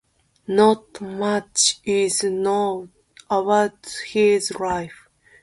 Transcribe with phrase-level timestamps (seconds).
[0.47, 2.91] Not much is known
[3.29, 5.07] about his life.